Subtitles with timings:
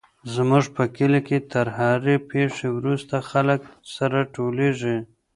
[0.33, 3.61] زموږ په کلي کي تر هرې پېښي وروسته خلک
[3.95, 4.97] سره ټولېږي.